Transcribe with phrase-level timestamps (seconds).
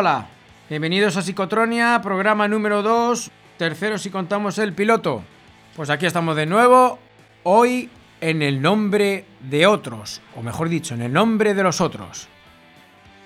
[0.00, 0.28] Hola.
[0.70, 5.22] Bienvenidos a Psicotronia, programa número 2, tercero si contamos el piloto.
[5.76, 6.98] Pues aquí estamos de nuevo,
[7.42, 7.90] hoy
[8.22, 12.28] en el nombre de otros, o mejor dicho, en el nombre de los otros.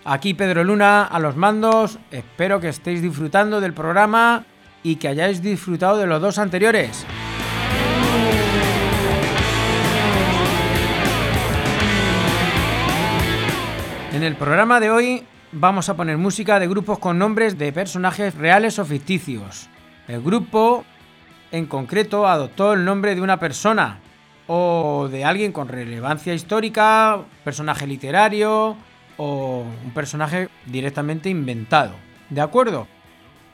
[0.04, 4.44] Aquí Pedro Luna a los mandos, espero que estéis disfrutando del programa
[4.82, 7.06] y que hayáis disfrutado de los dos anteriores.
[14.12, 15.24] En el programa de hoy
[15.54, 19.68] vamos a poner música de grupos con nombres de personajes reales o ficticios.
[20.08, 20.84] El grupo
[21.52, 24.00] en concreto adoptó el nombre de una persona
[24.46, 28.76] o de alguien con relevancia histórica, personaje literario
[29.16, 31.94] o un personaje directamente inventado.
[32.28, 32.88] ¿De acuerdo?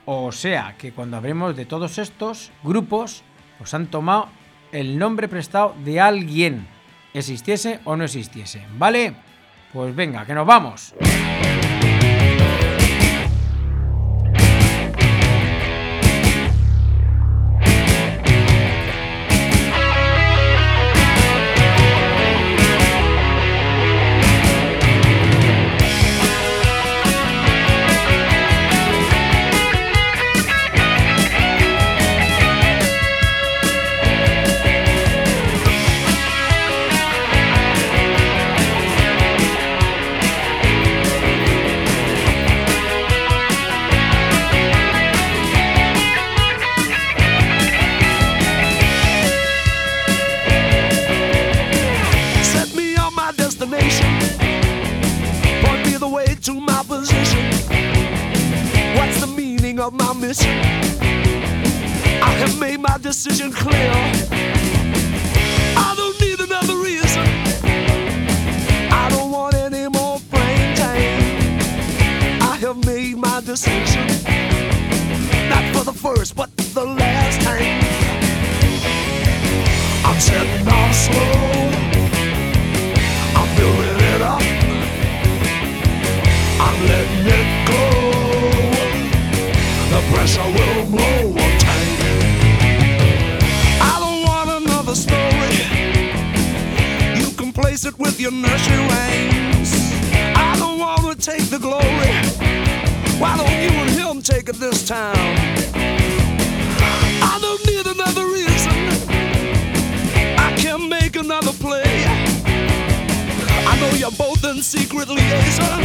[0.06, 3.22] O sea que cuando hablemos de todos estos grupos,
[3.58, 4.28] pues han tomado
[4.72, 6.66] el nombre prestado de alguien,
[7.12, 8.66] existiese o no existiese.
[8.78, 9.14] ¿Vale?
[9.72, 10.94] Pues venga, que nos vamos.
[53.70, 54.10] Destination.
[55.64, 57.44] Point me the way to my position.
[58.96, 60.58] What's the meaning of my mission?
[62.22, 63.92] I have made my decision clear.
[65.76, 67.26] I don't need another reason.
[68.92, 72.42] I don't want any more brain time.
[72.42, 74.06] I have made my decision.
[75.48, 77.80] Not for the first, but the last time.
[80.04, 81.69] I'm setting off slow.
[90.20, 91.98] Pressure will blow on tight.
[93.80, 95.56] I don't want another story.
[97.18, 99.72] You can place it with your nursery rhymes.
[100.36, 102.12] I don't want to take the glory.
[103.18, 105.16] Why don't you and him take it this time?
[107.32, 108.78] I don't need another reason.
[110.36, 112.04] I can make another play.
[113.70, 115.80] I know you're both in secret liaison,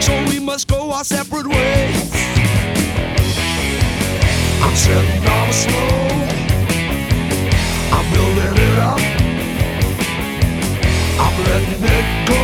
[0.00, 2.19] so we must go our separate ways.
[4.62, 5.90] I'm setting off slow.
[7.96, 9.00] I'm building it up.
[11.24, 12.42] I'm letting it go.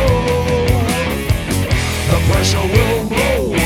[2.09, 3.56] The pressure will roll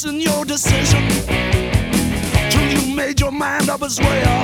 [0.00, 1.02] trusting your decision
[2.50, 4.42] till you made your mind up as well.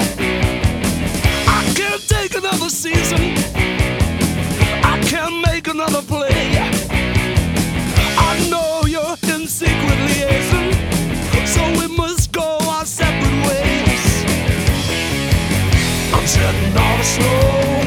[1.47, 3.21] I can't take another season.
[4.83, 6.59] I can't make another play.
[8.19, 10.73] I know you're in secret liaison,
[11.47, 14.25] so we must go our separate ways.
[16.15, 17.84] I'm setting all the snow.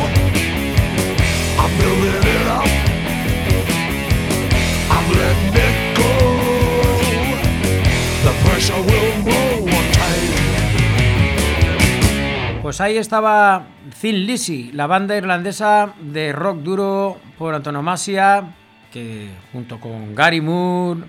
[12.67, 13.65] Pues ahí estaba
[14.01, 18.57] Thin Lizzy, la banda irlandesa de rock duro por antonomasia,
[18.91, 21.05] que junto con Gary Moore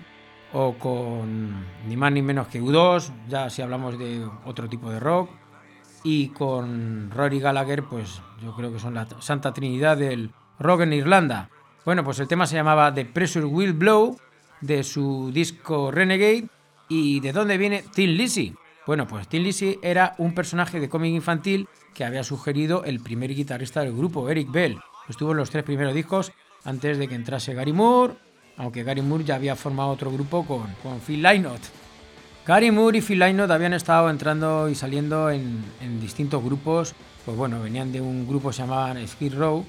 [0.53, 5.01] o con ni más ni menos que U2, ya si hablamos de otro tipo de
[5.01, 5.31] rock,
[6.01, 10.93] y con Rory Gallagher, pues yo creo que son la santa trinidad del rock en
[10.93, 11.49] Irlanda.
[11.83, 14.17] Bueno, pues el tema se llamaba The Pressure Will Blow,
[14.61, 16.47] de su disco Renegade.
[16.87, 18.55] ¿Y de dónde viene Thin Lizzy?
[18.89, 23.35] Bueno, pues Thin Lizzy era un personaje de cómic infantil que había sugerido el primer
[23.35, 24.79] guitarrista del grupo, Eric Bell.
[25.07, 26.31] Estuvo en los tres primeros discos
[26.63, 28.15] antes de que entrase Gary Moore,
[28.57, 30.73] aunque Gary Moore ya había formado otro grupo con,
[31.05, 31.61] Phil Lynott.
[32.47, 35.61] Gary Moore y Phil Lynott habían estado entrando y saliendo en,
[36.01, 36.95] distintos grupos,
[37.25, 39.63] pues bueno, venían de un grupo que se llamaba Skid Row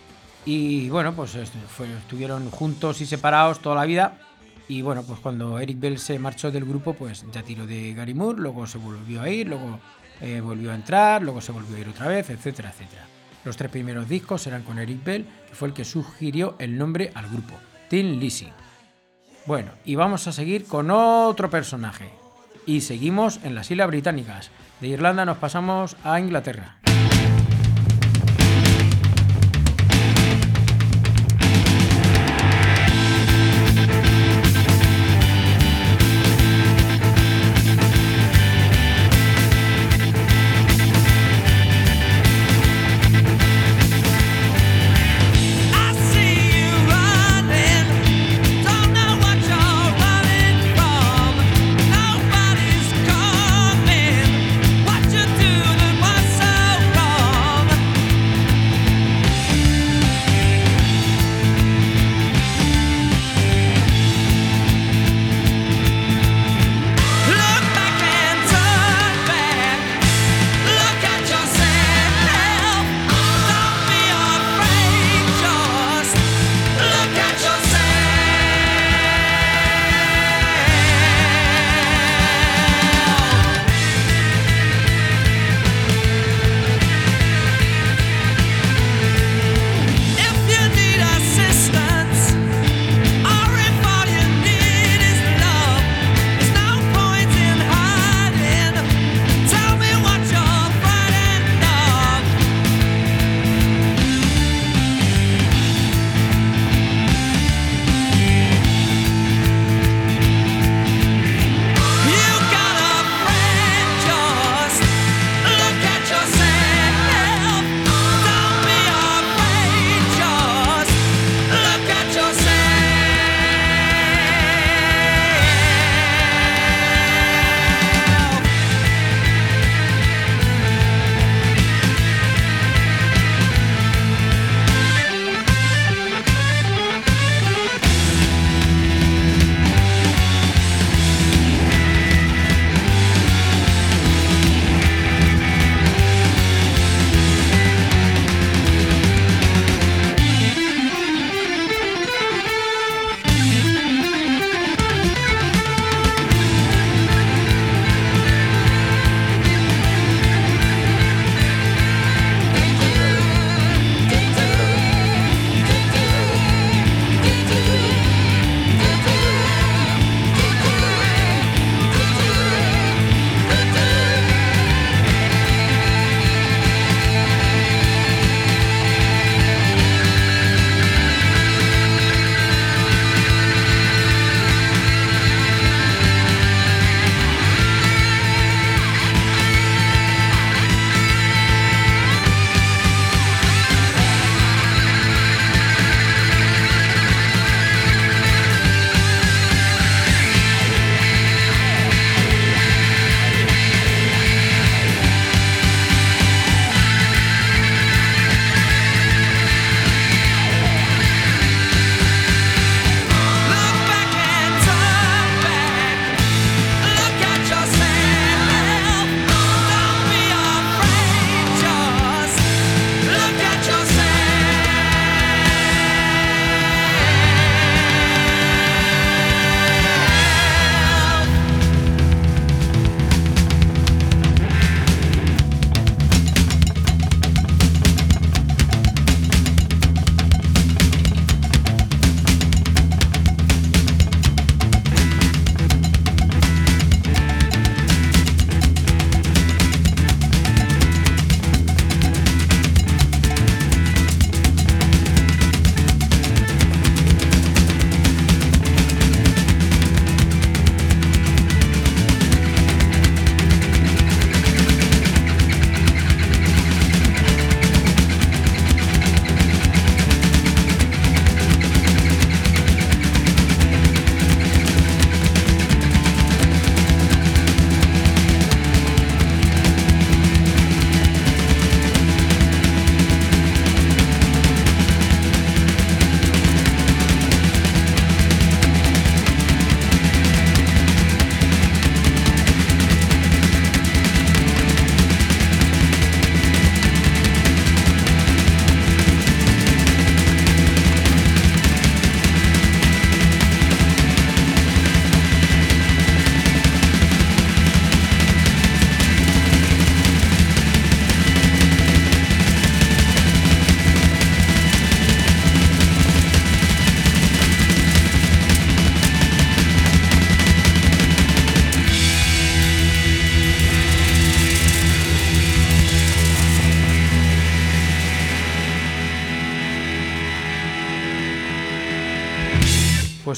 [0.46, 4.30] y bueno, pues estuvieron juntos y separados toda la vida
[4.70, 8.14] y bueno, pues cuando Eric Bell se marchó del grupo, pues ya tiró de Gary
[8.14, 9.81] Moore, luego se volvió a ir, luego
[10.20, 13.05] eh, volvió a entrar, luego se volvió a ir otra vez, etcétera, etcétera.
[13.44, 17.11] Los tres primeros discos eran con Eric Bell, que fue el que sugirió el nombre
[17.14, 17.55] al grupo,
[17.88, 18.52] Tim Lizzy.
[19.44, 22.11] Bueno, y vamos a seguir con otro personaje.
[22.64, 24.52] Y seguimos en las Islas Británicas.
[24.81, 26.80] De Irlanda nos pasamos a Inglaterra.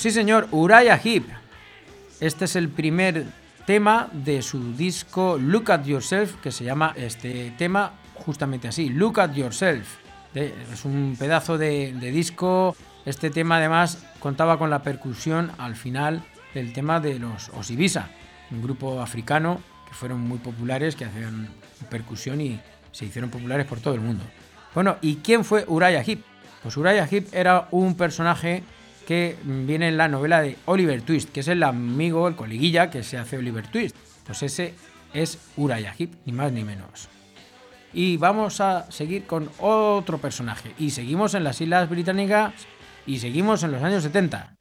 [0.02, 1.22] Sí, señor, Uriah Heep.
[2.18, 3.24] Este es el primer
[3.66, 9.20] tema de su disco Look at Yourself, que se llama este tema justamente así, Look
[9.20, 9.98] at Yourself.
[10.34, 12.74] Es un pedazo de, disco.
[13.06, 18.08] Este tema además contaba con la percusión al final del tema de los Osibisa,
[18.50, 21.48] un grupo africano que fueron muy populares, que hacían
[21.88, 24.24] percusión y se hicieron populares por todo el mundo.
[24.74, 26.24] Bueno, ¿y quién fue Uriah Heep?
[26.60, 28.64] Pues Uriah Heep era un personaje
[29.06, 33.02] que viene en la novela de Oliver Twist, que es el amigo, el coleguilla que
[33.02, 33.96] se hace Oliver Twist.
[34.26, 34.74] Pues ese
[35.12, 37.08] es Uriah Heep, ni más ni menos.
[37.92, 40.72] Y vamos a seguir con otro personaje.
[40.78, 42.54] Y seguimos en las Islas Británicas
[43.06, 44.54] y seguimos en los años 70.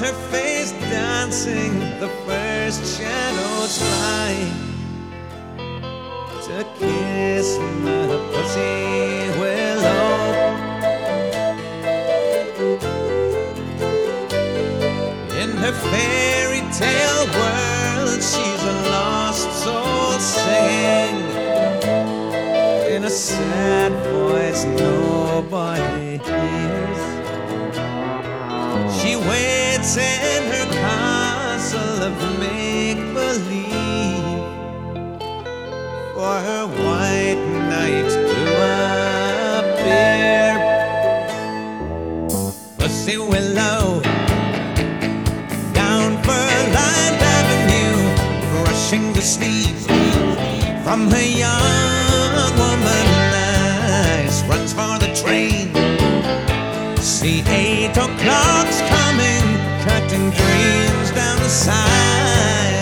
[0.00, 4.34] Her face dancing, the first shadows fly
[6.44, 10.16] to kiss my pussy willow.
[15.40, 21.16] In her fairy tale world, she's a lost soul singing
[22.94, 26.95] in a sad voice nobody hears.
[29.28, 34.46] Waits in her castle of make believe
[36.14, 38.42] for her white knight to
[39.60, 40.48] appear.
[42.78, 44.00] Pussy Willow
[45.72, 48.00] down Furland Avenue,
[48.52, 49.76] brushing the sleep
[50.84, 55.74] from her young woman eyes, runs for the train.
[57.00, 58.80] See eight o'clock's
[61.48, 62.75] sign.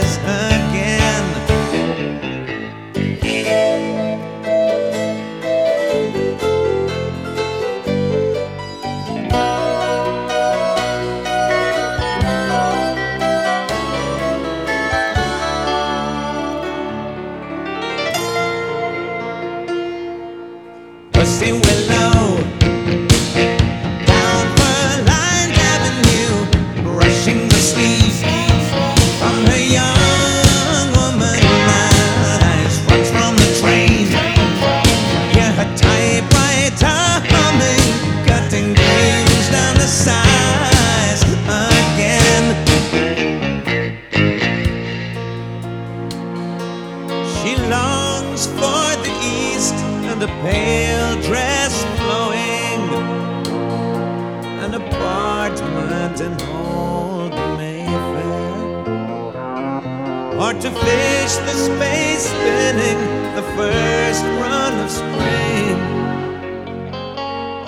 [60.65, 62.99] To fish the space spinning
[63.35, 65.79] the first run of spring,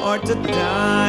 [0.01, 1.06] or to die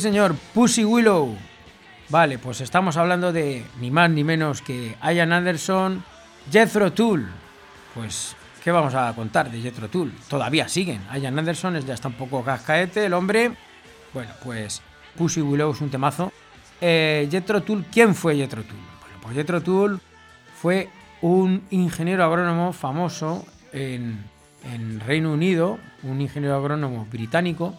[0.00, 1.36] señor, Pussy Willow.
[2.08, 6.02] Vale, pues estamos hablando de ni más ni menos que Ian Anderson,
[6.50, 7.28] Jethro Tull.
[7.94, 10.12] Pues, ¿qué vamos a contar de Jethro Tull?
[10.28, 11.02] Todavía siguen.
[11.20, 13.52] Ian Anderson es- ya está un poco cascaete, el hombre.
[14.12, 14.82] Bueno, pues
[15.16, 16.32] Pussy Willow es un temazo.
[16.80, 18.78] Eh, Jethro Tull, ¿quién fue Jethro Tull?
[19.00, 20.00] Bueno, pues Jethro Tull
[20.60, 20.88] fue
[21.22, 24.24] un ingeniero agrónomo famoso en,
[24.72, 27.74] en Reino Unido, un ingeniero agrónomo británico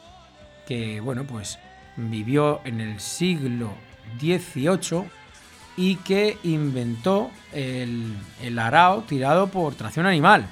[0.68, 1.58] que, bueno, pues
[1.96, 3.74] vivió en el siglo
[4.20, 5.04] XVIII
[5.78, 10.48] y que inventó el, el arao tirado por tracción animal,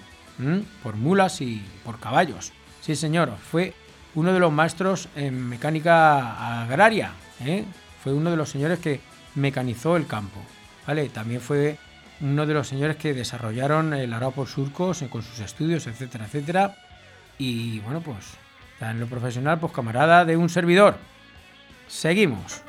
[0.83, 2.51] por mulas y por caballos.
[2.81, 3.73] Sí, señor, fue
[4.15, 7.11] uno de los maestros en mecánica agraria,
[7.45, 7.65] ¿eh?
[8.03, 9.01] fue uno de los señores que
[9.35, 10.39] mecanizó el campo,
[10.87, 11.09] ¿vale?
[11.09, 11.77] También fue
[12.21, 16.25] uno de los señores que desarrollaron el arao por surcos eh, con sus estudios, etcétera,
[16.25, 16.75] etcétera.
[17.37, 18.33] Y bueno, pues
[18.81, 20.97] en lo profesional, pues camarada de un servidor.
[21.89, 22.61] Seguimos.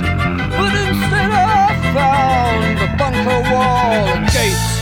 [0.00, 4.79] But instead I found a bunker wall and gates.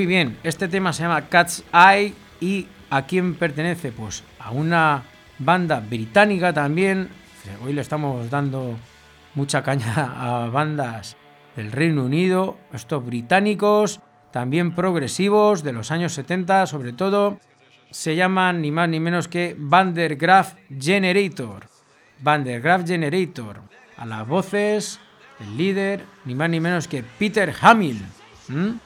[0.00, 3.92] Muy bien, este tema se llama Cat's Eye y ¿a quién pertenece?
[3.92, 5.02] Pues a una
[5.38, 7.10] banda británica también.
[7.62, 8.78] Hoy le estamos dando
[9.34, 9.92] mucha caña
[10.44, 11.18] a bandas
[11.54, 17.38] del Reino Unido, estos británicos, también progresivos de los años 70 sobre todo.
[17.90, 21.66] Se llaman ni más ni menos que Vandergraaf Generator.
[22.20, 23.60] Vandergraaf Generator.
[23.98, 24.98] A las voces,
[25.40, 28.00] el líder, ni más ni menos que Peter Hamill.
[28.48, 28.76] ¿m?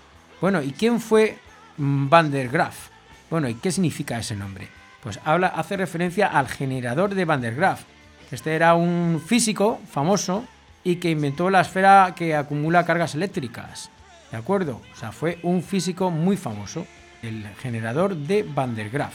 [0.45, 1.39] Bueno, ¿y quién fue
[1.79, 2.89] Van der Graaf?
[3.31, 4.69] Bueno, ¿y qué significa ese nombre?
[5.03, 7.85] Pues habla, hace referencia al generador de Van der Graaf.
[8.31, 10.45] Este era un físico famoso
[10.85, 13.89] y que inventó la esfera que acumula cargas eléctricas.
[14.31, 14.83] ¿De acuerdo?
[14.93, 16.87] O sea, fue un físico muy famoso,
[17.23, 19.15] el generador de Van der Graaf.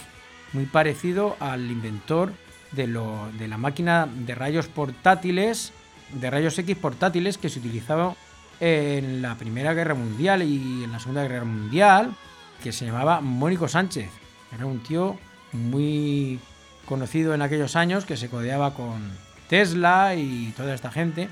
[0.52, 2.32] Muy parecido al inventor
[2.72, 5.72] de, lo- de la máquina de rayos portátiles,
[6.12, 8.16] de rayos X portátiles que se utilizaba
[8.60, 12.14] en la Primera Guerra Mundial y en la Segunda Guerra Mundial,
[12.62, 14.10] que se llamaba Mónico Sánchez.
[14.54, 15.18] Era un tío
[15.52, 16.38] muy
[16.86, 19.10] conocido en aquellos años que se codeaba con
[19.48, 21.28] Tesla y toda esta gente.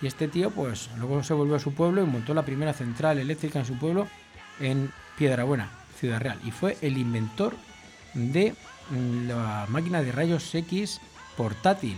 [0.00, 3.18] Y este tío, pues luego se volvió a su pueblo y montó la primera central
[3.18, 4.08] eléctrica en su pueblo
[4.58, 6.40] en Piedrabuena, Ciudad Real.
[6.44, 7.56] Y fue el inventor
[8.14, 8.54] de
[9.28, 11.00] la máquina de rayos X
[11.36, 11.96] portátil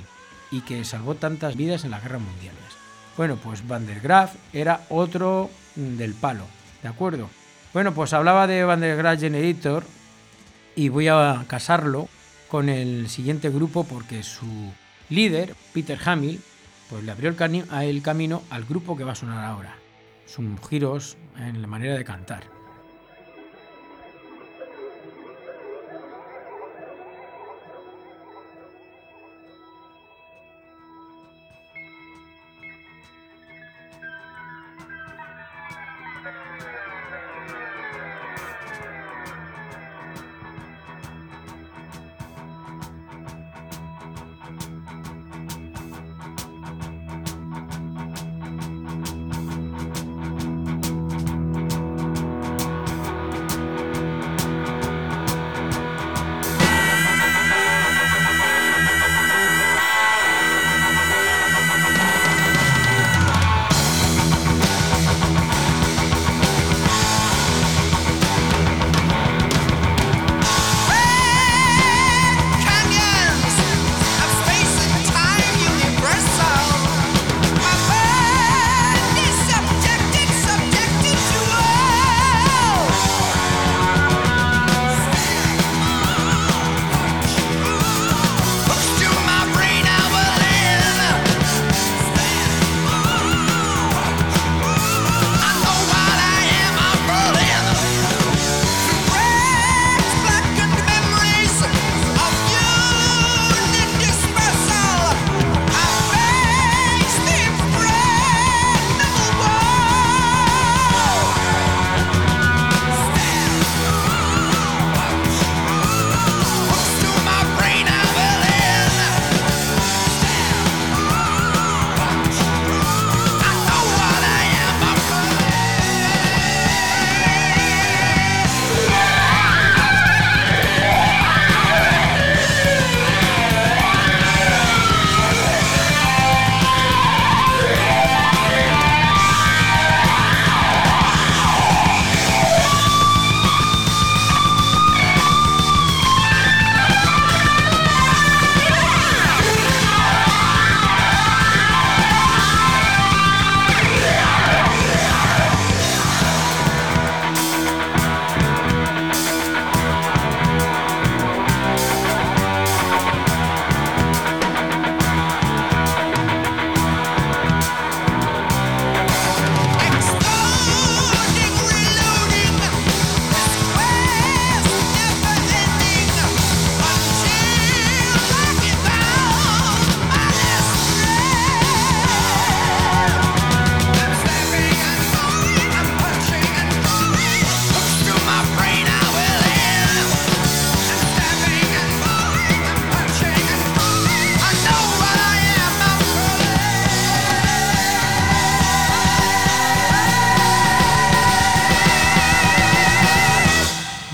[0.51, 2.63] y que salvó tantas vidas en las guerras mundiales.
[3.16, 6.46] Bueno, pues Van der Graaf era otro mm, del palo,
[6.83, 7.29] ¿de acuerdo?
[7.72, 9.85] Bueno, pues hablaba de Van der Graaf Generator
[10.74, 12.09] y voy a casarlo
[12.48, 14.72] con el siguiente grupo porque su
[15.09, 16.40] líder, Peter Hamill,
[16.90, 19.77] pues le abrió el, el camino al grupo que va a sonar ahora.
[20.27, 22.54] Son giros en la manera de cantar.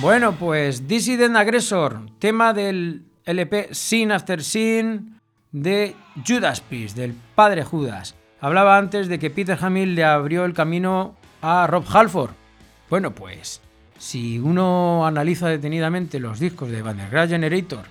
[0.00, 5.20] Bueno, pues Dissident Aggressor, tema del LP Sin After Sin
[5.52, 5.94] de
[6.26, 8.14] Judas Priest, del padre Judas.
[8.40, 12.30] Hablaba antes de que Peter Hamill le abrió el camino a Rob Halford.
[12.88, 13.60] Bueno, pues
[13.98, 17.84] si uno analiza detenidamente los discos de Vandergraaf Generator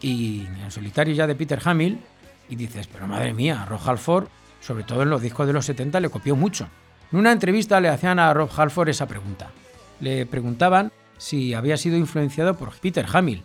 [0.00, 2.00] y en solitario ya de Peter Hamill,
[2.48, 4.28] y dices, pero madre mía, Rob Halford,
[4.60, 6.68] sobre todo en los discos de los 70, le copió mucho.
[7.12, 9.50] En una entrevista le hacían a Rob Halford esa pregunta.
[10.00, 10.90] Le preguntaban
[11.24, 13.44] si había sido influenciado por Peter Hamill.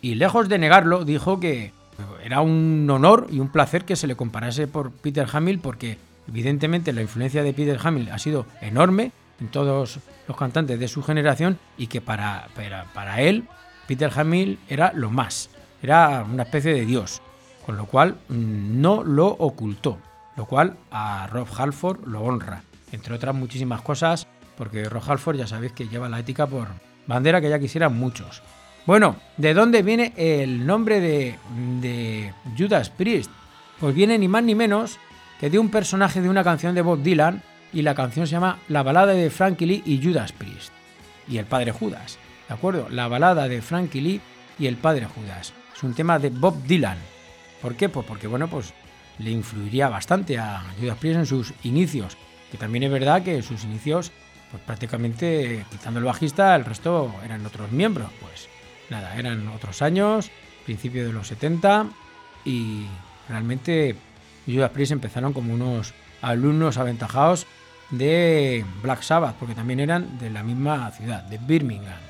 [0.00, 1.72] Y lejos de negarlo, dijo que
[2.24, 6.92] era un honor y un placer que se le comparase por Peter Hamill porque evidentemente
[6.92, 11.60] la influencia de Peter Hamill ha sido enorme en todos los cantantes de su generación
[11.78, 13.44] y que para, para, para él
[13.86, 15.48] Peter Hamill era lo más,
[15.80, 17.22] era una especie de dios,
[17.64, 19.96] con lo cual mm, no lo ocultó,
[20.36, 25.46] lo cual a Rob Halford lo honra, entre otras muchísimas cosas, porque Rob Halford ya
[25.46, 26.66] sabéis que lleva la ética por
[27.06, 28.42] bandera que ya quisieran muchos.
[28.84, 33.30] Bueno, ¿de dónde viene el nombre de, Judas Priest?
[33.78, 34.98] Pues viene ni más ni menos
[35.38, 38.58] que de un personaje de una canción de Bob Dylan y la canción se llama
[38.68, 40.72] La balada de Frankie Lee y Judas Priest
[41.28, 42.88] y el padre Judas, ¿de acuerdo?
[42.90, 44.20] La balada de Frankie Lee
[44.58, 45.52] y el padre Judas.
[45.74, 46.98] Es un tema de Bob Dylan.
[47.60, 47.88] ¿Por qué?
[47.88, 48.72] Pues porque bueno, pues
[49.18, 52.16] le influiría bastante a Judas Priest en sus inicios,
[52.50, 54.12] que también es verdad que sus inicios
[54.52, 58.48] pues prácticamente quitando el bajista, el resto eran otros miembros, pues
[58.90, 60.30] nada, eran otros años,
[60.64, 61.86] principio de los 70
[62.44, 62.84] y
[63.28, 63.96] realmente
[64.46, 67.46] Judas Priest empezaron como unos alumnos aventajados
[67.90, 72.00] de Black Sabbath, porque también eran de la misma ciudad, de Birmingham.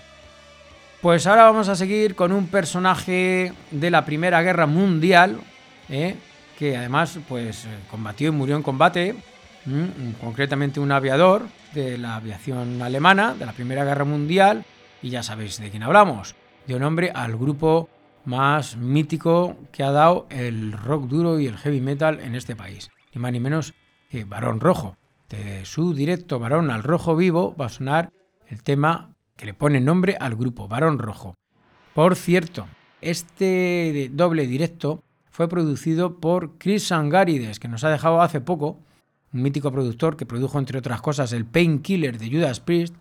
[1.00, 5.40] Pues ahora vamos a seguir con un personaje de la Primera Guerra Mundial,
[5.88, 6.14] ¿eh?
[6.58, 9.16] que además pues combatió y murió en combate.
[10.20, 11.42] Concretamente un aviador
[11.74, 14.64] de la aviación alemana de la Primera Guerra Mundial,
[15.02, 16.34] y ya sabéis de quién hablamos.
[16.66, 17.88] Dio nombre al grupo
[18.24, 22.90] más mítico que ha dado el rock duro y el heavy metal en este país,
[23.12, 23.74] ni más ni menos
[24.08, 24.96] que Barón Rojo.
[25.28, 28.10] De su directo Barón al Rojo Vivo va a sonar
[28.48, 31.34] el tema que le pone nombre al grupo, Barón Rojo.
[31.94, 32.66] Por cierto,
[33.00, 38.78] este doble directo fue producido por Chris Sangarides, que nos ha dejado hace poco,
[39.32, 42.94] un mítico productor que produjo, entre otras cosas, el Painkiller de Judas Priest,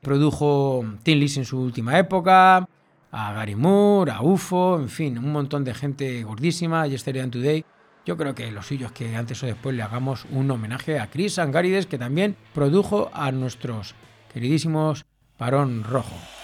[0.00, 2.68] produjo Tin Lizzy en su última época,
[3.10, 7.64] a Gary Moore, a UFO, en fin, un montón de gente gordísima, Yesterday and Today.
[8.04, 11.08] Yo creo que lo suyo es que antes o después le hagamos un homenaje a
[11.08, 13.94] Chris Sangarides, que también produjo a nuestros
[14.32, 15.06] queridísimos
[15.38, 16.43] Barón Rojo.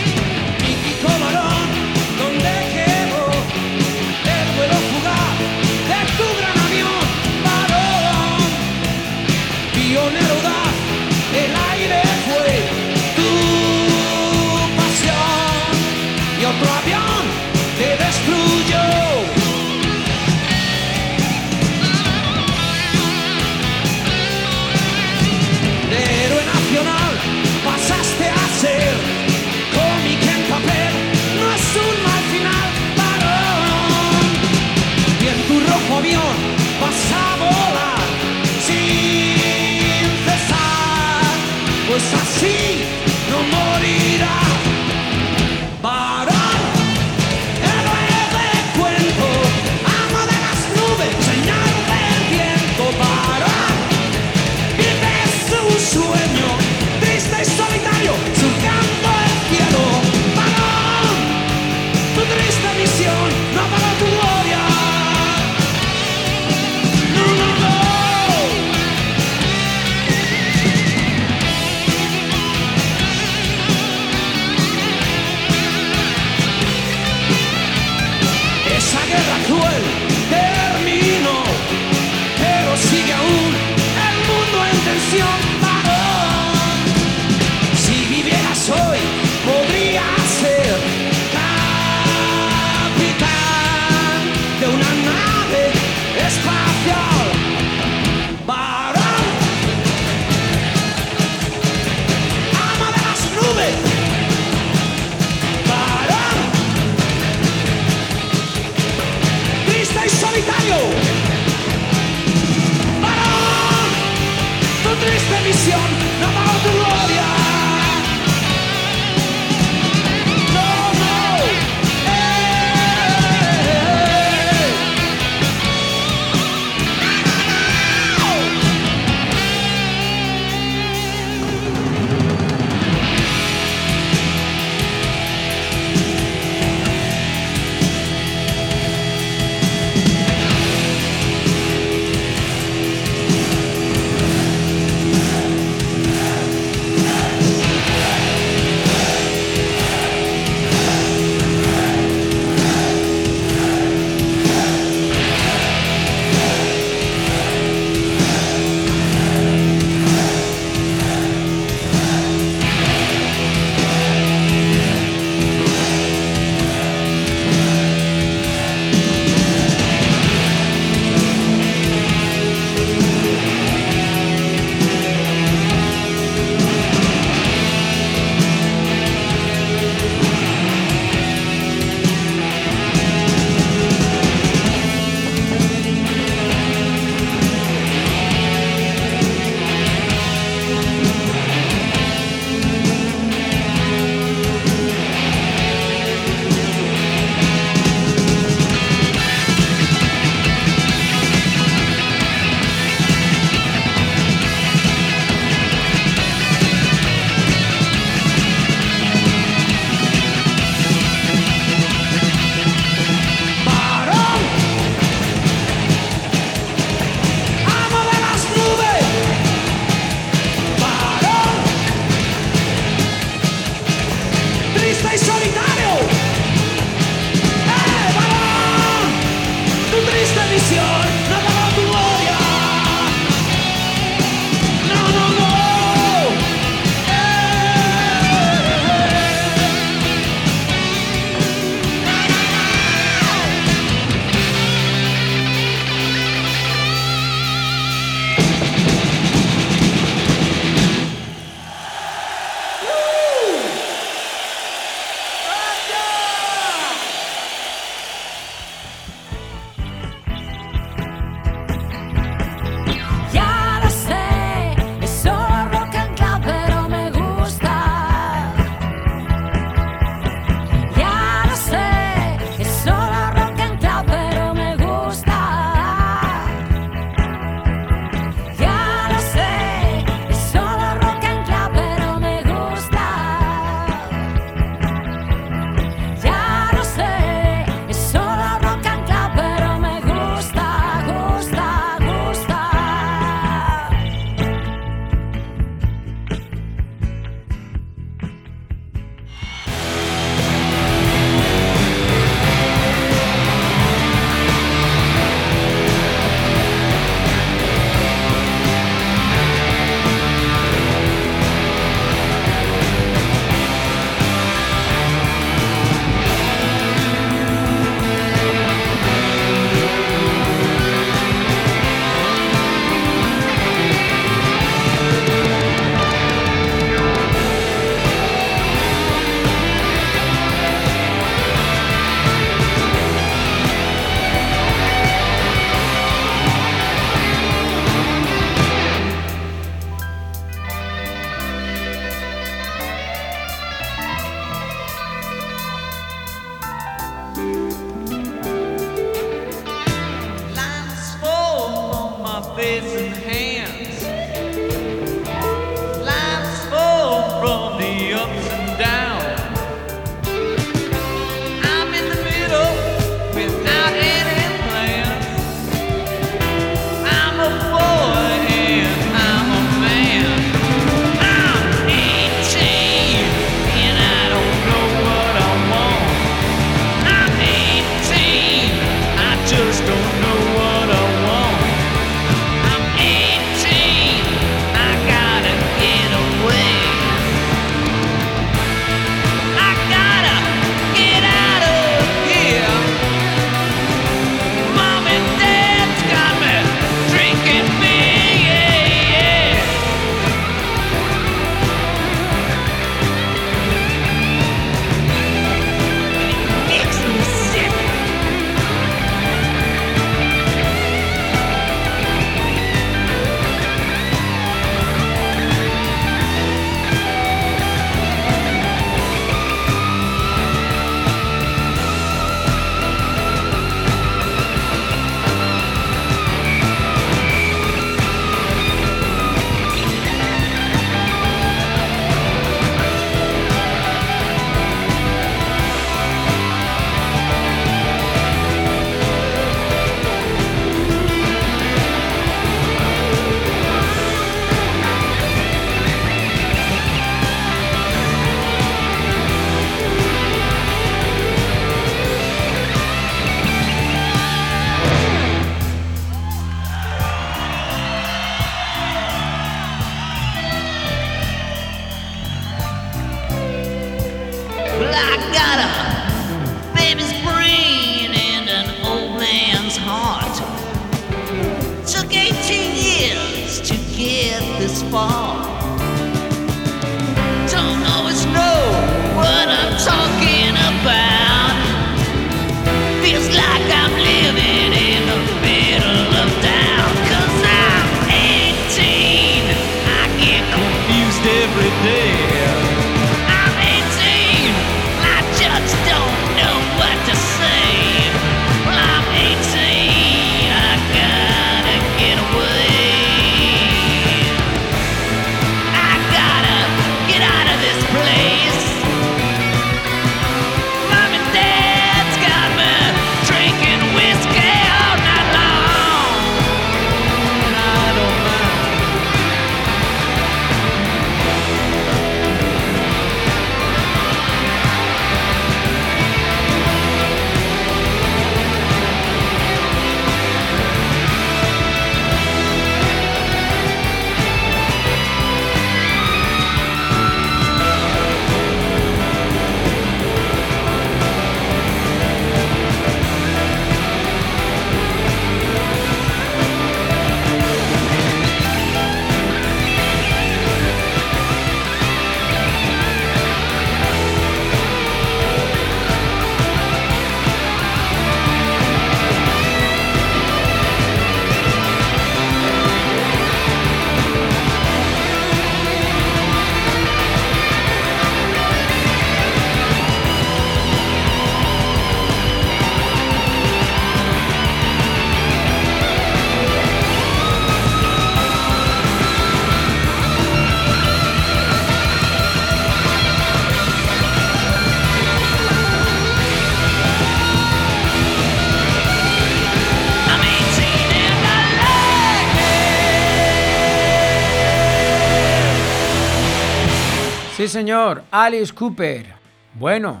[597.66, 599.06] Señor, Alice Cooper.
[599.54, 600.00] Bueno,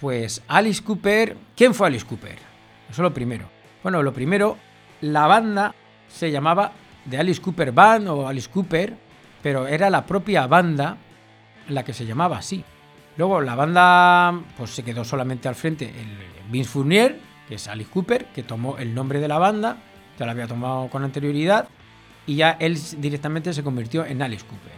[0.00, 1.36] pues Alice Cooper.
[1.54, 2.38] ¿Quién fue Alice Cooper?
[2.88, 3.44] Eso es lo primero.
[3.82, 4.56] Bueno, lo primero,
[5.02, 5.74] la banda
[6.08, 6.72] se llamaba
[7.10, 8.96] The Alice Cooper Band o Alice Cooper,
[9.42, 10.96] pero era la propia banda
[11.68, 12.64] la que se llamaba así.
[13.18, 16.08] Luego la banda pues se quedó solamente al frente el
[16.50, 19.76] Vince Fournier, que es Alice Cooper, que tomó el nombre de la banda,
[20.18, 21.68] ya lo había tomado con anterioridad,
[22.24, 24.72] y ya él directamente se convirtió en Alice Cooper.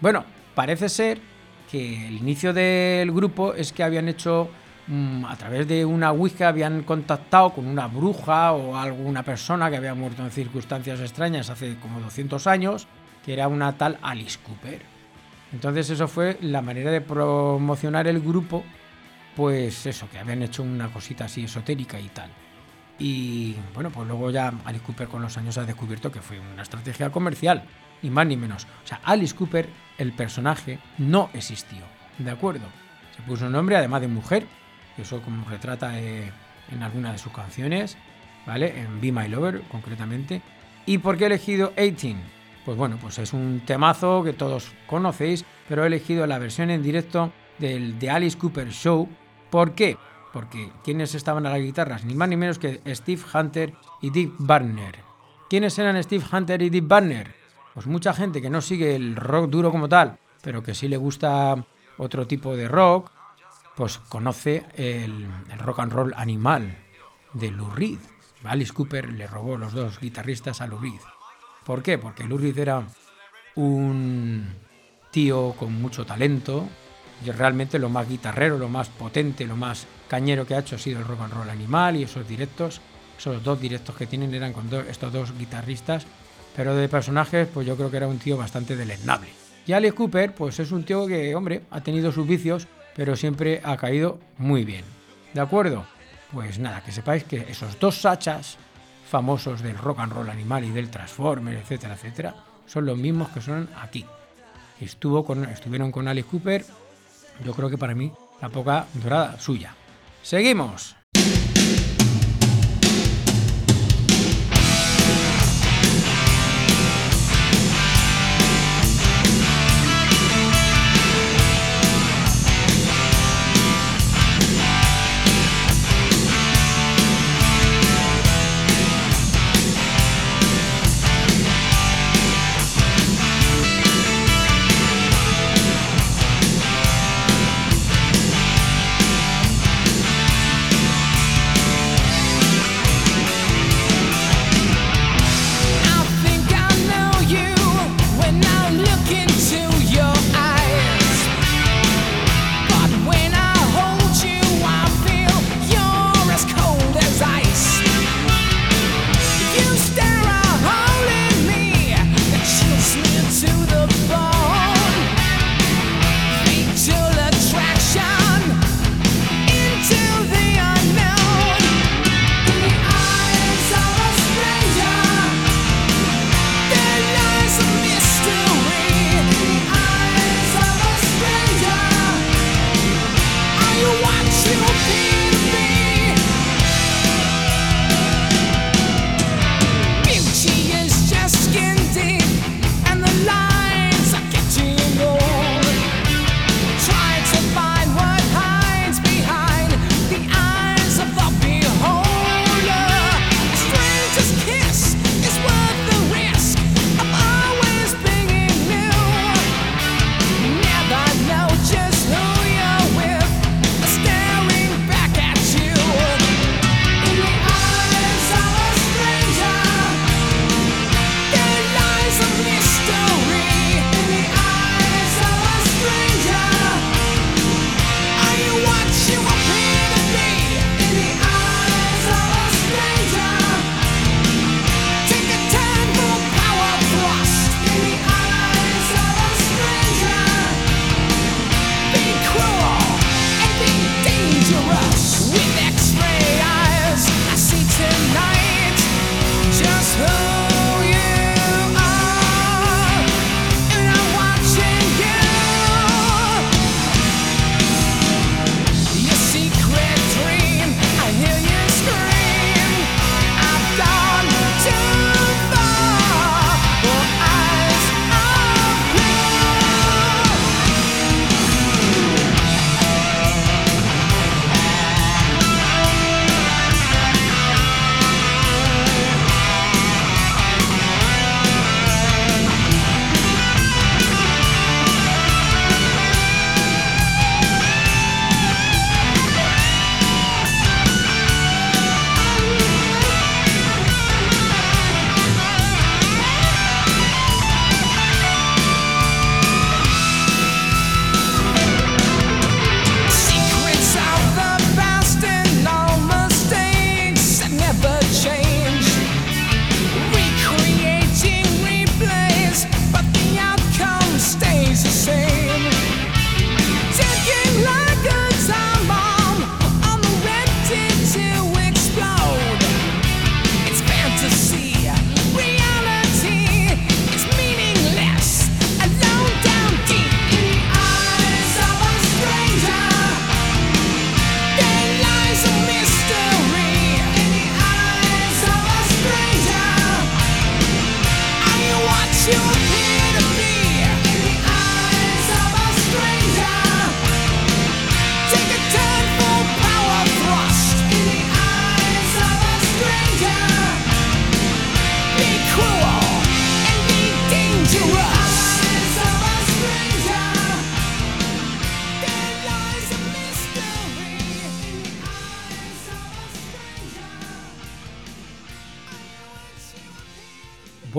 [0.00, 1.35] Bueno, parece ser
[1.70, 4.48] que el inicio del grupo es que habían hecho
[4.86, 9.76] mm, a través de una Ouija habían contactado con una bruja o alguna persona que
[9.76, 12.86] había muerto en circunstancias extrañas hace como 200 años,
[13.24, 14.80] que era una tal Alice Cooper.
[15.52, 18.64] Entonces eso fue la manera de promocionar el grupo,
[19.34, 22.30] pues eso, que habían hecho una cosita así esotérica y tal.
[22.98, 26.62] Y bueno, pues luego ya Alice Cooper con los años ha descubierto que fue una
[26.62, 27.64] estrategia comercial,
[28.02, 28.66] ni más ni menos.
[28.84, 31.84] O sea, Alice Cooper, el personaje, no existió.
[32.18, 32.66] ¿De acuerdo?
[33.16, 34.46] Se puso un nombre además de mujer,
[34.96, 36.30] y eso como retrata eh,
[36.70, 37.96] en alguna de sus canciones,
[38.46, 38.78] ¿vale?
[38.80, 40.42] En Be My Lover, concretamente.
[40.86, 42.16] ¿Y por qué he elegido 18?
[42.64, 46.82] Pues bueno, pues es un temazo que todos conocéis, pero he elegido la versión en
[46.82, 49.08] directo del The Alice Cooper Show.
[49.50, 49.96] ¿Por qué?
[50.32, 52.04] Porque ¿quiénes estaban a las guitarras?
[52.04, 53.72] Ni más ni menos que Steve Hunter
[54.02, 54.96] y Dick Barner.
[55.48, 57.45] ¿Quiénes eran Steve Hunter y Dick Barner?
[57.76, 60.96] Pues mucha gente que no sigue el rock duro como tal, pero que sí le
[60.96, 61.62] gusta
[61.98, 63.10] otro tipo de rock,
[63.76, 66.74] pues conoce el, rock and roll animal
[67.34, 67.98] de Lou Reed.
[68.44, 71.02] Alice Cooper le robó los dos guitarristas a Lou Reed.
[71.66, 71.98] ¿Por qué?
[71.98, 72.82] Porque Lou Reed era
[73.56, 74.54] un
[75.10, 76.66] tío con mucho talento
[77.26, 80.78] y realmente lo más guitarrero, lo más potente, lo más cañero que ha hecho ha
[80.78, 82.80] sido el rock and roll animal y esos directos,
[83.18, 86.06] esos dos directos que tienen eran con estos dos guitarristas,
[86.56, 89.28] pero de personajes pues yo creo que era un tío bastante deleznable.
[89.66, 93.60] Y Alice Cooper pues es un tío que, hombre, ha tenido sus vicios, pero siempre
[93.62, 94.84] ha caído muy bien.
[95.34, 95.84] ¿De acuerdo?
[96.32, 98.56] Pues nada, que sepáis que esos dos sachas
[99.08, 102.34] famosos del rock and roll animal y del Transformer, etcétera, etcétera,
[102.66, 104.04] son los mismos que son aquí.
[104.80, 106.64] Estuvo con, estuvieron con Alice Cooper,
[107.44, 109.74] yo creo que para mí la poca dorada suya.
[110.22, 110.96] Seguimos.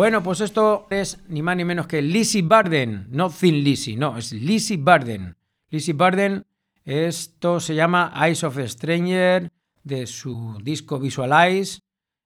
[0.08, 4.18] Bueno, pues esto es ni más ni menos que Lizzie Barden, no Thin Lizzie, no,
[4.18, 5.36] es Lizzie Barden.
[5.70, 6.46] Lizzie Barden,
[6.86, 9.52] esto se llama Eyes of a Stranger,
[9.84, 11.82] de su disco Visualize,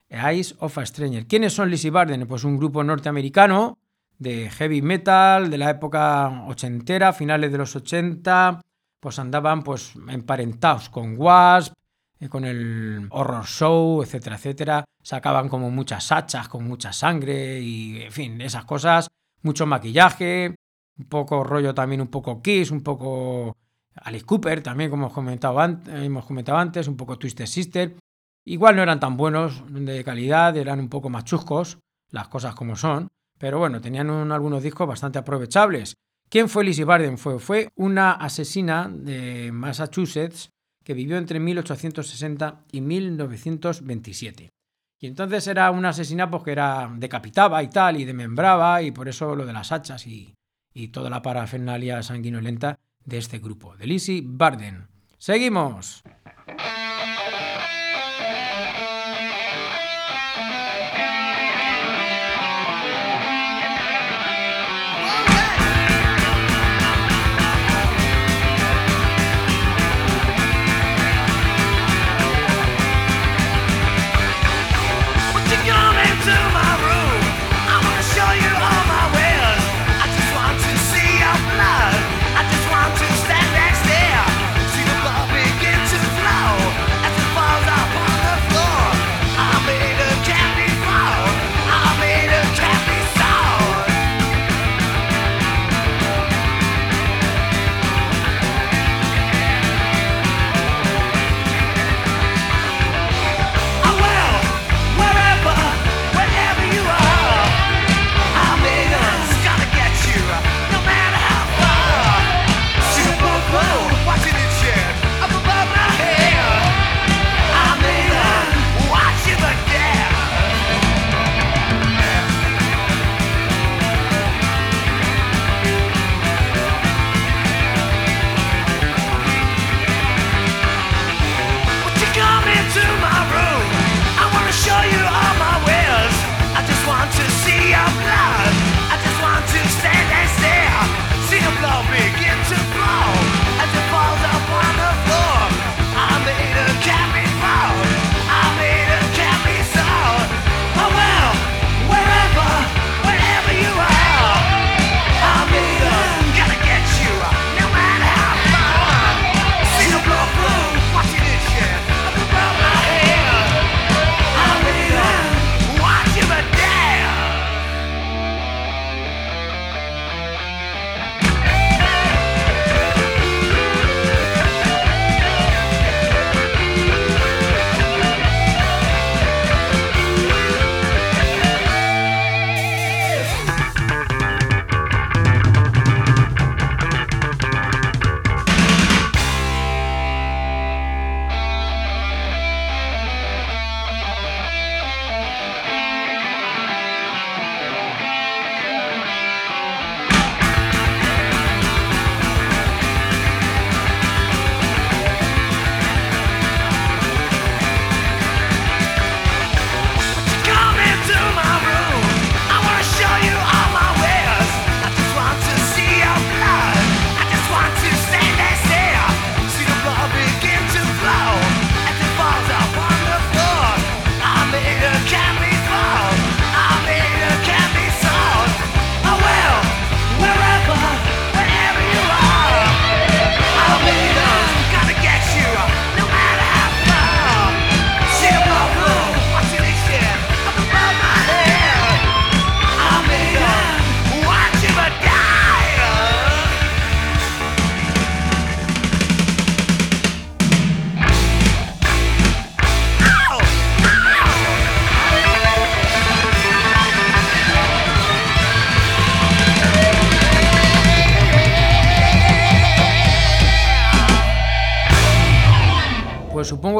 [0.09, 1.25] Eyes of a Stranger.
[1.25, 2.27] ¿Quiénes son Lizzie Barden?
[2.27, 3.79] Pues un grupo norteamericano
[4.19, 8.61] de heavy metal de la época ochentera, finales de los 80,
[8.99, 11.73] pues andaban pues emparentados con Wasp,
[12.29, 14.85] con el horror show, etcétera, etcétera.
[15.01, 19.07] Sacaban como muchas hachas con mucha sangre y, en fin, esas cosas.
[19.43, 20.55] Mucho maquillaje,
[20.99, 23.57] un poco rollo también, un poco Kiss, un poco
[23.95, 27.95] Alice Cooper, también como hemos comentado, antes, hemos comentado antes, un poco Twisted Sister.
[28.45, 31.79] Igual no eran tan buenos de calidad, eran un poco más chuscos,
[32.11, 33.07] las cosas como son.
[33.39, 35.95] Pero bueno, tenían un- algunos discos bastante aprovechables.
[36.29, 37.17] ¿Quién fue Lizzie Barden?
[37.17, 40.49] Fue, fue una asesina de Massachusetts
[40.83, 44.49] que vivió entre 1860 y 1927.
[44.99, 49.09] Y entonces era una asesina pues, que era decapitaba y tal, y desmembraba, y por
[49.09, 50.35] eso lo de las hachas y,
[50.73, 54.87] y toda la parafernalia sanguinolenta de este grupo, de Lizzie Barden.
[55.17, 56.03] ¡Seguimos!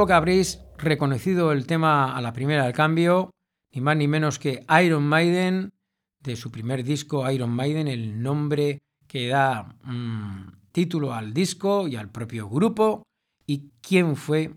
[0.05, 3.31] Que habréis reconocido el tema a la primera del cambio,
[3.71, 5.73] ni más ni menos que Iron Maiden,
[6.19, 11.95] de su primer disco Iron Maiden, el nombre que da mm, título al disco y
[11.95, 13.03] al propio grupo,
[13.45, 14.53] y quién fue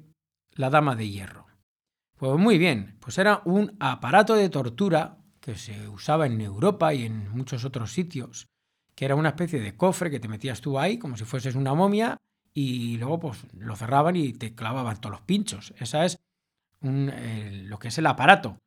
[0.52, 1.46] la Dama de Hierro.
[2.16, 7.04] Pues muy bien, pues era un aparato de tortura que se usaba en Europa y
[7.04, 8.46] en muchos otros sitios,
[8.94, 11.74] que era una especie de cofre que te metías tú ahí como si fueses una
[11.74, 12.16] momia
[12.54, 15.74] y luego pues lo cerraban y te clavaban todos los pinchos.
[15.78, 16.18] Esa es
[16.80, 18.58] lo que es el aparato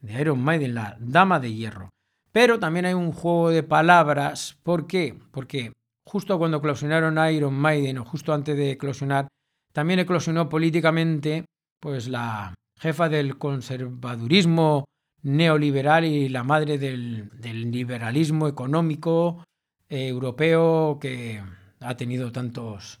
[0.00, 1.90] de Iron Maiden, la Dama de Hierro.
[2.32, 4.58] Pero también hay un juego de palabras.
[4.62, 5.18] ¿Por qué?
[5.30, 5.72] Porque
[6.04, 9.28] justo cuando eclosionaron Iron Maiden o justo antes de eclosionar,
[9.72, 11.44] también eclosionó políticamente
[11.80, 14.86] pues la jefa del conservadurismo
[15.22, 19.44] neoliberal y la madre del, del liberalismo económico
[19.88, 21.42] eh, europeo que
[21.80, 23.00] ha tenido tantos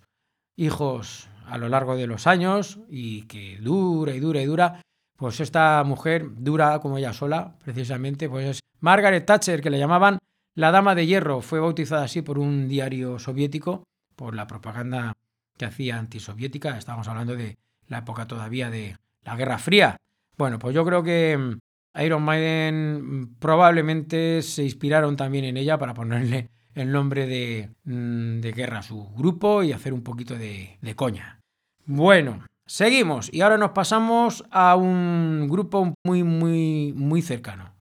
[0.56, 4.82] hijos a lo largo de los años y que dura y dura y dura.
[5.16, 10.18] Pues esta mujer dura como ella sola, precisamente, pues es Margaret Thatcher, que le llamaban
[10.54, 11.40] la Dama de Hierro.
[11.40, 13.84] Fue bautizada así por un diario soviético,
[14.14, 15.14] por la propaganda
[15.56, 16.76] que hacía antisoviética.
[16.76, 17.56] Estamos hablando de
[17.88, 19.96] la época todavía de la Guerra Fría.
[20.36, 25.94] Bueno, pues yo creo que mm, Iron Maiden probablemente se inspiraron también en ella para
[25.94, 30.78] ponerle el nombre de, mm, de guerra a su grupo y hacer un poquito de,
[30.80, 31.40] de coña.
[31.86, 37.75] Bueno, seguimos y ahora nos pasamos a un grupo muy, muy, muy cercano.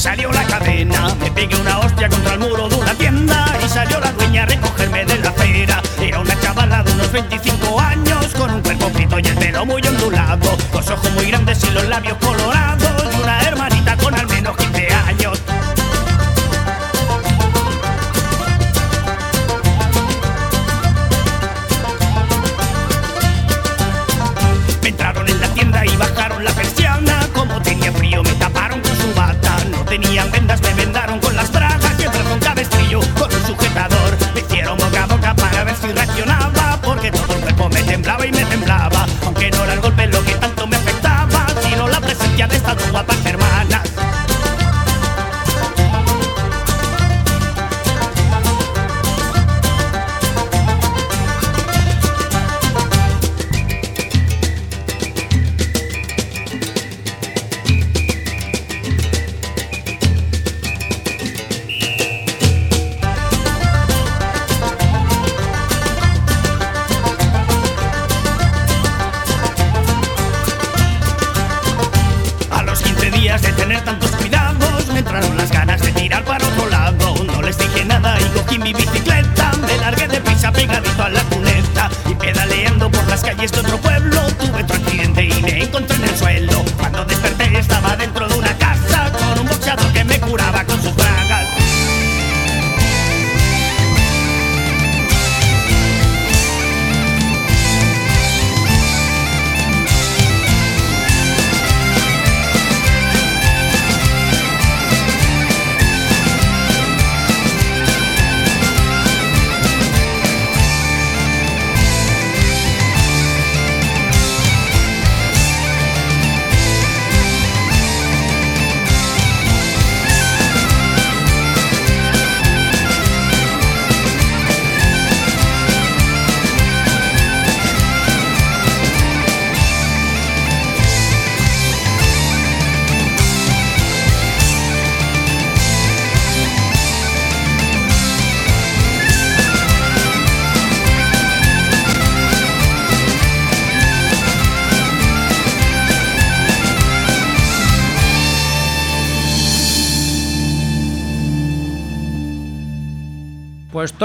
[0.00, 1.14] Salió la cadena.
[1.20, 4.46] Me pegué una hostia contra el muro de una tienda y salió la dueña a
[4.46, 5.82] recogerme de la acera.
[6.00, 9.82] Era una chavala de unos 25 años con un cuerpo frito y el pelo muy
[9.86, 12.69] ondulado, los ojos muy grandes y los labios colorados
[42.40, 42.92] la presencia de estas dos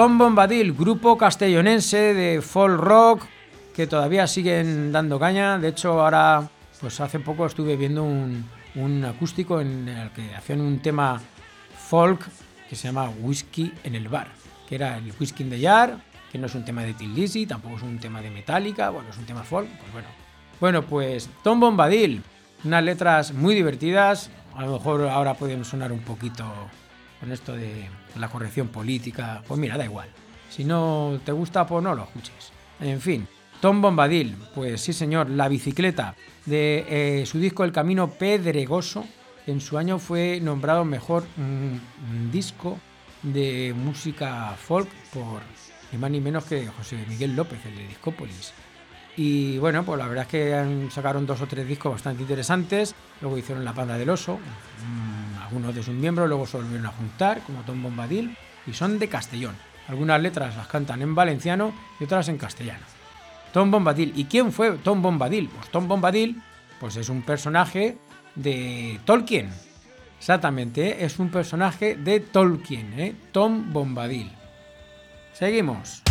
[0.05, 3.23] Tom Bombadil, grupo castellonense de folk rock
[3.75, 5.57] que todavía siguen dando caña.
[5.57, 6.47] De hecho, ahora,
[6.79, 11.19] pues hace poco estuve viendo un, acústico en el que hacían un tema
[11.89, 12.23] folk
[12.69, 14.27] que se llama Whisky en el bar,
[14.69, 15.97] que era el Whisky in the Jar,
[16.31, 19.17] que no es un tema de Till tampoco es un tema de Metallica, bueno, es
[19.17, 20.07] un tema folk, pues bueno.
[20.59, 22.21] Bueno, pues Tom Bombadil,
[22.63, 26.45] unas letras muy divertidas, a lo mejor ahora pueden sonar un poquito
[27.25, 30.07] con esto de la corrección política, pues mira, da igual.
[30.49, 32.51] Si no te gusta, pues no lo escuches.
[32.79, 33.27] En fin,
[33.61, 36.15] Tom Bombadil, pues sí señor, La bicicleta,
[36.45, 39.05] de eh, su disco El Camino Pedregoso,
[39.47, 42.77] en su año fue nombrado mejor mm, disco
[43.23, 45.41] de música folk por
[45.91, 48.53] ni más ni menos que José Miguel López, el de Discópolis.
[49.17, 52.93] Y bueno, pues la verdad es que sacaron dos o tres discos bastante interesantes.
[53.21, 56.91] Luego hicieron La Panda del Oso, mm, algunos de sus miembros, luego se volvieron a
[56.91, 58.37] juntar, como Tom Bombadil,
[58.67, 59.55] y son de Castellón.
[59.87, 62.85] Algunas letras las cantan en valenciano y otras en castellano.
[63.53, 64.13] Tom Bombadil.
[64.15, 65.49] ¿Y quién fue Tom Bombadil?
[65.49, 66.41] Pues Tom Bombadil
[66.79, 67.97] pues es un personaje
[68.35, 69.49] de Tolkien.
[70.17, 73.15] Exactamente, es un personaje de Tolkien, ¿eh?
[73.31, 74.31] Tom Bombadil.
[75.33, 76.04] Seguimos.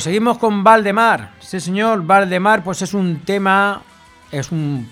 [0.00, 1.32] Pues seguimos con Valdemar.
[1.40, 3.82] Sí, señor, Valdemar, pues es un tema,
[4.32, 4.88] es un,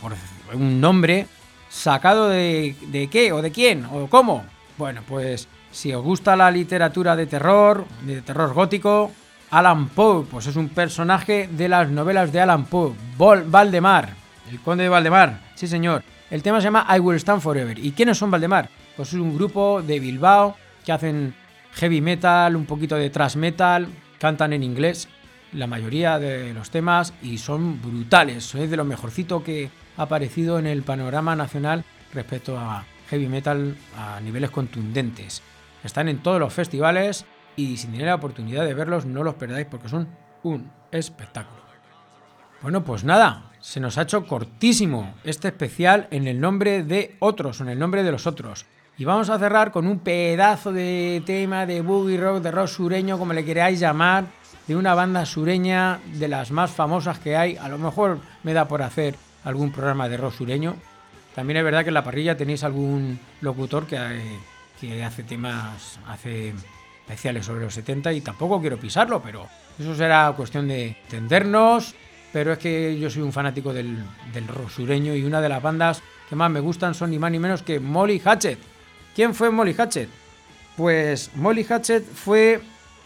[0.52, 1.26] nombre
[1.70, 2.76] sacado de,
[3.10, 4.44] qué o de quién o cómo.
[4.76, 9.10] Bueno, pues si os gusta la literatura de terror, de terror gótico,
[9.50, 14.10] Alan Poe, pues es un personaje de las novelas de Alan Poe, Valdemar,
[14.50, 15.40] el conde de Valdemar.
[15.54, 16.02] Sí, señor.
[16.30, 17.78] El tema se llama I Will Stand Forever.
[17.78, 18.68] ¿Y quiénes son Valdemar?
[18.94, 20.54] Pues es un grupo de Bilbao
[20.84, 21.34] que hacen
[21.76, 23.88] heavy metal, un poquito de thrash metal,
[24.18, 25.08] cantan en inglés
[25.52, 28.54] la mayoría de los temas y son brutales.
[28.54, 33.76] Es de lo mejorcito que ha aparecido en el panorama nacional respecto a heavy metal
[33.96, 35.42] a niveles contundentes.
[35.82, 37.24] Están en todos los festivales
[37.56, 40.08] y si tenéis la oportunidad de verlos no los perdáis porque son
[40.42, 41.58] un espectáculo.
[42.60, 47.60] Bueno, pues nada, se nos ha hecho cortísimo este especial en el nombre de otros,
[47.60, 48.66] en el nombre de los otros.
[48.98, 53.16] Y vamos a cerrar con un pedazo de tema de boogie rock, de rock sureño,
[53.16, 54.24] como le queráis llamar,
[54.66, 57.56] de una banda sureña de las más famosas que hay.
[57.56, 60.74] A lo mejor me da por hacer algún programa de rock sureño.
[61.32, 66.00] También es verdad que en la parrilla tenéis algún locutor que, eh, hace temas,
[67.00, 69.46] especiales sobre los 70 y tampoco quiero pisarlo, pero
[69.78, 71.94] eso será cuestión de entendernos.
[72.32, 75.62] Pero es que yo soy un fanático del, del rock sureño y una de las
[75.62, 78.58] bandas que más me gustan son ni más ni menos que Molly Hatchet.
[79.18, 80.08] ¿Quién fue Molly Hatchet?
[80.76, 82.60] Pues Molly Hatchet fue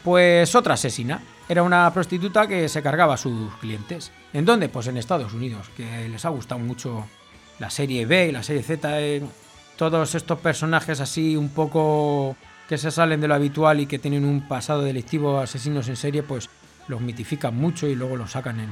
[0.05, 1.23] pues otra asesina.
[1.49, 4.13] Era una prostituta que se cargaba a sus clientes.
[4.35, 4.69] ¿En dónde?
[4.69, 7.07] Pues en Estados Unidos, que les ha gustado mucho
[7.59, 9.01] la serie B y la serie Z.
[9.01, 9.23] eh,
[9.77, 12.37] todos estos personajes así un poco
[12.69, 16.23] que se salen de lo habitual y que tienen un pasado delictivo, asesinos en serie,
[16.23, 16.51] pues
[16.89, 18.69] los mitifican mucho y luego los sacan en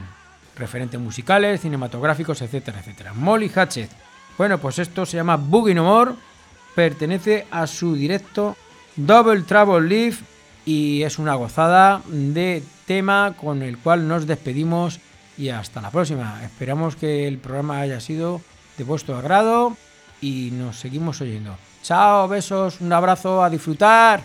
[0.58, 3.14] referentes musicales, cinematográficos, etcétera, etcétera.
[3.14, 3.88] Molly Hatchet.
[4.36, 6.12] Bueno, pues esto se llama Boogie No More,
[6.74, 8.56] pertenece a su directo
[8.96, 10.18] Double Trouble Live
[10.64, 15.00] y es una gozada de tema con el cual nos despedimos
[15.38, 16.40] y hasta la próxima.
[16.44, 18.40] Esperamos que el programa haya sido
[18.76, 19.76] de vuestro agrado
[20.20, 21.56] y nos seguimos oyendo.
[21.82, 24.22] Chao, besos, un abrazo, a disfrutar.